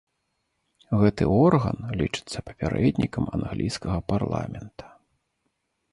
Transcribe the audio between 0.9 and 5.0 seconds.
Гэты орган лічыцца папярэднікам англійскага парламента.